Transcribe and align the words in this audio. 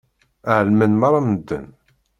Ɛelmen 0.55 0.91
meṛṛa 0.99 1.21
medden. 1.29 1.65